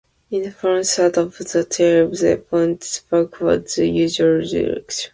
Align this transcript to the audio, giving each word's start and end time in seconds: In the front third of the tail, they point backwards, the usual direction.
In 0.31 0.41
the 0.41 0.49
front 0.49 0.87
third 0.87 1.15
of 1.19 1.37
the 1.37 1.63
tail, 1.63 2.09
they 2.09 2.35
point 2.37 3.03
backwards, 3.11 3.75
the 3.75 3.87
usual 3.87 4.41
direction. 4.43 5.09